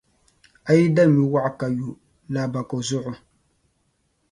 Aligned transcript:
A 0.69 0.71
yi 0.77 0.85
da 0.95 1.03
nyuwɔɣu 1.05 1.51
ka 1.59 1.67
yo, 1.77 1.87
laabako 2.33 2.77
zuɣu. 2.87 3.13